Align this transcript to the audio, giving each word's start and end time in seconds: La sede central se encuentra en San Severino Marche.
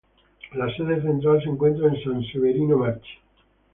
La 0.53 0.67
sede 0.75 0.99
central 1.03 1.43
se 1.43 1.49
encuentra 1.49 1.87
en 1.87 2.03
San 2.03 2.23
Severino 2.25 2.75
Marche. 2.75 3.19